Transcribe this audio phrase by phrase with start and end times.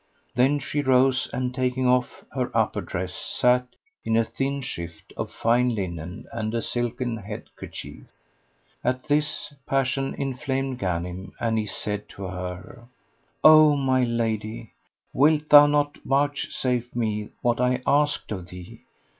[0.33, 3.67] Then she rose and taking off her upper dress sat
[4.03, 8.05] in a thin shift of fine linen and a silken head kerchief.[FN#109]
[8.83, 12.87] At this passion inflamed Ghanim and he said to her,
[13.43, 14.71] "O my lady,
[15.13, 18.81] wilt thou not vouchsafe me what I asked of thee?"